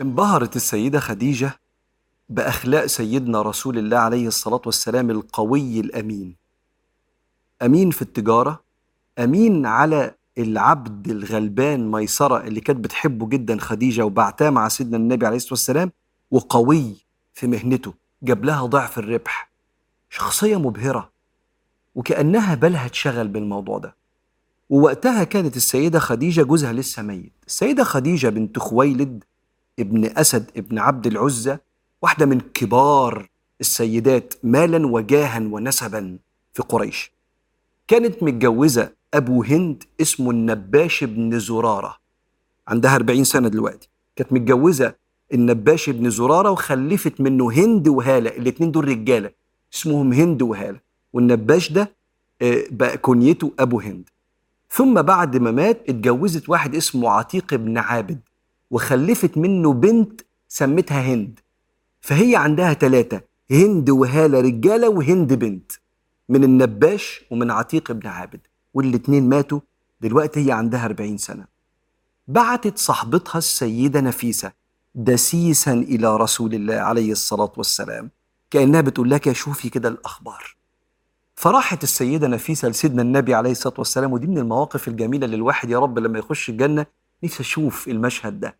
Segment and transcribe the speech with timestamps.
[0.00, 1.60] انبهرت السيدة خديجة
[2.28, 6.36] بأخلاق سيدنا رسول الله عليه الصلاة والسلام القوي الأمين.
[7.62, 8.62] أمين في التجارة
[9.18, 15.36] أمين على العبد الغلبان ميسرة اللي كانت بتحبه جدا خديجة وبعتها مع سيدنا النبي عليه
[15.36, 15.92] الصلاة والسلام
[16.30, 16.94] وقوي
[17.34, 19.50] في مهنته جاب لها ضعف الربح.
[20.10, 21.10] شخصية مبهرة
[21.94, 23.94] وكأنها بالها اتشغل بالموضوع ده.
[24.70, 27.32] ووقتها كانت السيدة خديجة جوزها لسه ميت.
[27.46, 29.24] السيدة خديجة بنت خويلد
[29.78, 31.58] ابن أسد ابن عبد العزة
[32.02, 33.28] واحدة من كبار
[33.60, 36.18] السيدات مالا وجاها ونسبا
[36.52, 37.12] في قريش.
[37.88, 41.96] كانت متجوزة أبو هند اسمه النباش بن زرارة
[42.68, 43.88] عندها 40 سنة دلوقتي.
[44.16, 44.94] كانت متجوزة
[45.34, 49.30] النباش بن زرارة وخلفت منه هند وهالة الاتنين دول رجالة
[49.74, 50.80] اسمهم هند وهالة.
[51.12, 51.92] والنباش ده
[52.42, 54.08] آه، بقى كنيته أبو هند.
[54.70, 58.20] ثم بعد ما مات اتجوزت واحد اسمه عتيق بن عابد.
[58.70, 61.40] وخلفت منه بنت سمتها هند.
[62.00, 65.72] فهي عندها ثلاثة هند وهالة رجالة وهند بنت
[66.28, 68.40] من النباش ومن عتيق بن عابد
[68.74, 69.60] والاتنين ماتوا
[70.00, 71.44] دلوقتي هي عندها 40 سنة.
[72.28, 74.52] بعتت صاحبتها السيدة نفيسة
[74.94, 78.10] دسيسا إلى رسول الله عليه الصلاة والسلام
[78.50, 80.56] كأنها بتقول لك شوفي كده الأخبار.
[81.34, 85.78] فراحت السيدة نفيسة لسيدنا النبي عليه الصلاة والسلام ودي من المواقف الجميلة اللي الواحد يا
[85.78, 86.86] رب لما يخش الجنة
[87.24, 88.56] نفسي أشوف المشهد ده.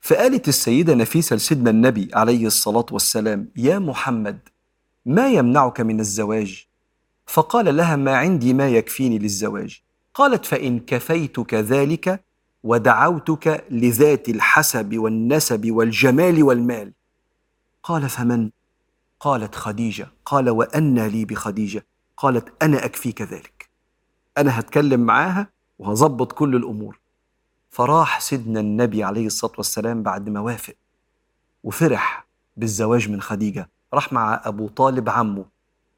[0.00, 4.38] فقالت السيدة نفيسة لسيدنا النبي عليه الصلاة والسلام يا محمد
[5.06, 6.66] ما يمنعك من الزواج؟
[7.26, 9.80] فقال لها ما عندي ما يكفيني للزواج.
[10.14, 12.24] قالت فإن كفيتك ذلك
[12.62, 16.92] ودعوتك لذات الحسب والنسب والجمال والمال.
[17.82, 18.50] قال فمن؟
[19.20, 20.08] قالت خديجة.
[20.24, 21.86] قال وأنى لي بخديجة.
[22.16, 23.68] قالت أنا أكفيك ذلك.
[24.38, 27.03] أنا هتكلم معاها وهظبط كل الأمور.
[27.74, 30.74] فراح سيدنا النبي عليه الصلاة والسلام بعد ما وافق
[31.64, 32.26] وفرح
[32.56, 35.44] بالزواج من خديجة راح مع أبو طالب عمه.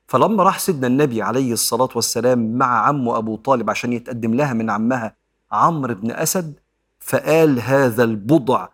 [0.07, 4.71] فلما راح سيدنا النبي عليه الصلاة والسلام مع عمه أبو طالب عشان يتقدم لها من
[4.71, 5.17] عمها
[5.53, 6.55] عمرو بن أسد
[7.01, 8.69] فقال هذا البضع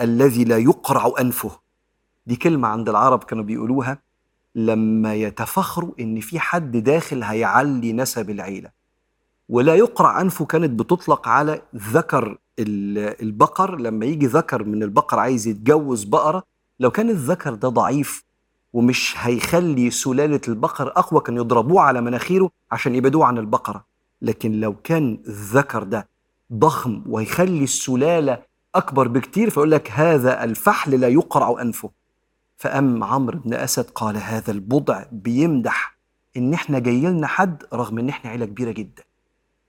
[0.00, 1.50] الذي لا يقرع أنفه.
[2.26, 3.98] دي كلمة عند العرب كانوا بيقولوها
[4.54, 8.70] لما يتفخروا إن في حد داخل هيعلي نسب العيلة.
[9.48, 16.04] ولا يقرع أنفه كانت بتطلق على ذكر البقر لما يجي ذكر من البقر عايز يتجوز
[16.04, 16.42] بقرة
[16.80, 18.24] لو كان الذكر ده ضعيف
[18.72, 23.84] ومش هيخلي سلالة البقر أقوى كان يضربوه على مناخيره عشان يبعدوه عن البقرة.
[24.22, 26.08] لكن لو كان الذكر ده
[26.52, 28.42] ضخم ويخلي السلالة
[28.74, 31.90] أكبر بكتير فيقول لك هذا الفحل لا يقرع أنفه.
[32.56, 35.96] فأم عمرو بن أسد قال هذا البضع بيمدح
[36.36, 39.02] إن إحنا جاي لنا حد رغم إن إحنا عيلة كبيرة جدا.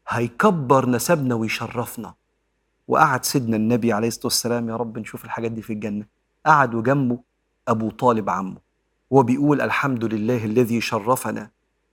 [0.07, 2.13] هيكبر نسبنا ويشرفنا.
[2.89, 6.05] وقعد سيدنا النبي عليه الصلاة والسلام يا رب نشوف الحاجات دي في الجنة.
[6.45, 7.19] قعد وجنبه
[7.67, 8.57] أبو طالب عمه
[9.09, 11.49] وبيقول الحمد لله الذي شرفنا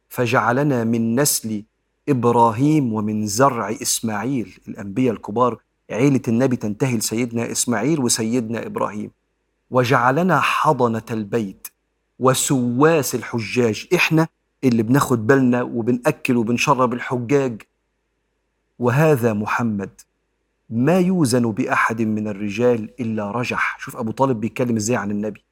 [0.09, 1.65] فجعلنا من نسل
[2.09, 4.59] إبراهيم ومن زرع إسماعيل.
[4.69, 5.59] الأنبياء الكبار
[5.91, 9.11] عيلة النبي تنتهي لسيدنا إسماعيل وسيدنا إبراهيم.
[9.71, 11.69] وجعلنا حضنة البيت
[12.19, 14.29] وسواس الحجاج إحنا
[14.65, 17.62] اللي بناخد بالنا وبنأكل وبنشرب الحجاج.
[18.79, 20.01] وهذا محمد
[20.71, 23.77] ما يوزن بأحد من الرجال إلا رجح.
[23.81, 25.44] شوف أبو طالب بيتكلم إزاي عن النبي.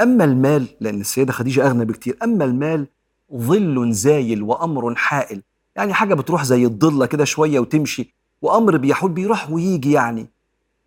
[0.00, 2.18] أما المال لأن السيدة خديجة أغنى بكتير.
[2.22, 2.86] أما المال
[3.34, 5.42] ظل زايل وأمر حائل.
[5.76, 10.26] يعني حاجة بتروح زي الضلة كده شوية وتمشي وأمر بيحول بيروح ويجي يعني.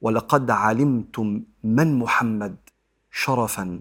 [0.02, 2.56] ولقد علمتم من محمد
[3.12, 3.80] شرفا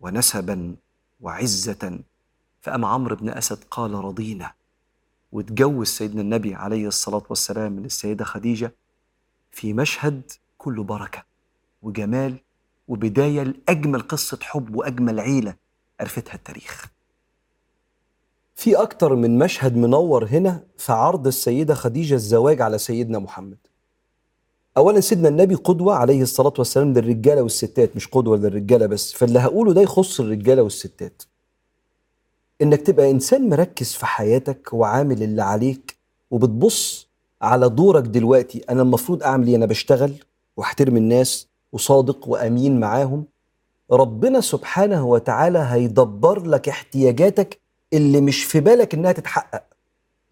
[0.00, 0.74] ونسبا
[1.20, 1.98] وعزة.
[2.60, 4.52] فأما عمرو بن أسد قال رضينا.
[5.32, 8.72] وتجوز سيدنا النبي عليه الصلاة والسلام من السيدة خديجة.
[9.52, 10.22] في مشهد
[10.58, 11.24] كله بركة
[11.82, 12.36] وجمال
[12.88, 15.54] وبداية لأجمل قصة حب وأجمل عيلة
[16.00, 16.86] عرفتها التاريخ.
[18.54, 23.58] في أكتر من مشهد منور هنا في عرض السيدة خديجة الزواج على سيدنا محمد.
[24.76, 29.72] أولا سيدنا النبي قدوة عليه الصلاة والسلام للرجالة والستات مش قدوة للرجالة بس فاللي هقوله
[29.72, 31.22] ده يخص الرجالة والستات.
[32.62, 35.96] إنك تبقى إنسان مركز في حياتك وعامل اللي عليك
[36.30, 37.08] وبتبص
[37.42, 40.12] على دورك دلوقتي أنا المفروض أعمل إيه؟ أنا بشتغل
[40.56, 43.24] وأحترم الناس وصادق وأمين معاهم.
[43.92, 47.60] ربنا سبحانه وتعالى هيدبر لك احتياجاتك
[47.92, 49.62] اللي مش في بالك إنها تتحقق.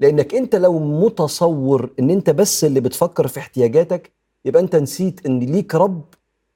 [0.01, 4.13] لأنك أنت لو متصور إن أنت بس اللي بتفكر في احتياجاتك
[4.45, 6.05] يبقى أنت نسيت إن ليك رب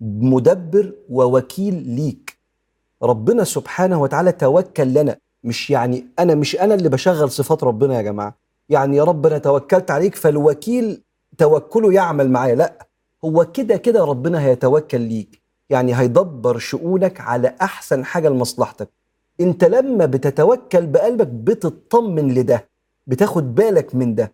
[0.01, 2.39] مدبر ووكيل ليك.
[3.03, 5.17] ربنا سبحانه وتعالى توكل لنا.
[5.45, 8.44] مش يعني أنا مش أنا اللي بشغل صفات ربنا يا جماعة.
[8.69, 11.03] يعني يا رب أنا توكلت عليك فالوكيل
[11.39, 12.55] توكله يعمل معايا.
[12.55, 12.87] لا
[13.25, 15.43] هو كده كده ربنا هيتوكل ليك.
[15.71, 18.89] يعني هيدبر شؤونك على أحسن حاجة لمصلحتك.
[19.41, 22.69] أنت لما بتتوكل بقلبك بتطمن لده
[23.07, 24.33] بتاخد بالك من ده.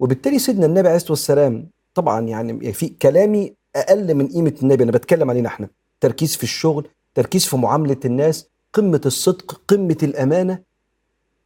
[0.00, 4.92] وبالتالي سيدنا النبي عليه الصلاة والسلام طبعا يعني في كلامي أقل من قيمة النبي أنا
[4.92, 5.68] بتكلم علينا إحنا.
[6.00, 10.58] تركيز في الشغل تركيز في معاملة الناس قمة الصدق قمة الأمانة.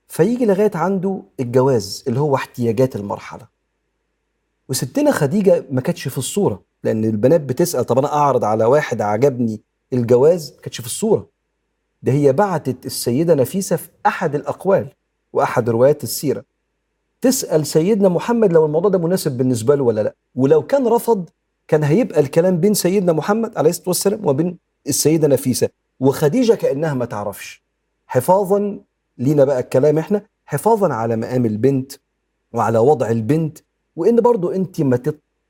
[0.08, 3.46] فيجي لغاية عنده الجواز اللي هو احتياجات المرحلة.
[4.68, 9.60] وستنا خديجة ما كانتش في الصورة لأن البنات بتسأل طب أنا أعرض على واحد عجبني
[9.92, 11.28] الجواز؟ ما كانتش في الصورة.
[12.02, 14.88] ده هي بعتت السيدة نفيسة في أحد الأقوال
[15.32, 16.44] وأحد روايات السيرة.
[17.20, 20.14] تسأل سيدنا محمد لو الموضوع ده مناسب بالنسبة له ولا لأ.
[20.34, 21.28] ولو كان رفض
[21.68, 25.68] كان هيبقى الكلام بين سيدنا محمد عليه الصلاة والسلام وبين السيدة نفيسة.
[26.00, 27.62] وخديجة كأنها ما تعرفش.
[28.06, 28.80] حفاظا
[29.18, 31.92] لينا بقى الكلام إحنا حفاظا على مقام البنت
[32.52, 33.58] وعلى وضع البنت
[33.96, 35.00] وإن برضو أنت ما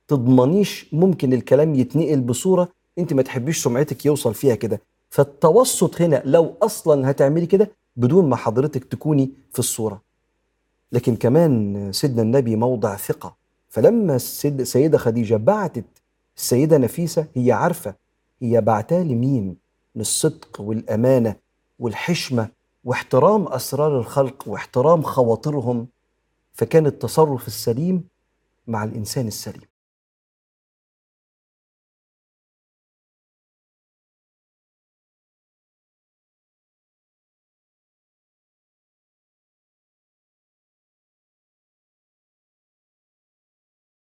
[0.09, 2.69] تضمنيش ممكن الكلام يتنقل بصورة
[2.99, 4.81] أنت ما تحبيش سمعتك يوصل فيها كده.
[5.11, 10.03] فالتوسط هنا لو أصلا هتعملي كده بدون ما حضرتك تكوني في الصورة.
[10.93, 13.37] لكن كمان سيدنا النبي موضع ثقة.
[13.69, 15.85] فلما السيدة خديجة بعتت
[16.37, 17.95] السيدة نفيسة هي عارفة
[18.43, 19.57] هي بعتها لمين؟
[19.95, 21.37] من الصدق والأمانة
[21.79, 22.49] والحشمة
[22.89, 25.89] واحترام أسرار الخلق واحترام خواطرهم
[26.53, 28.05] فكان التصرف السليم
[28.67, 29.69] مع الإنسان السليم.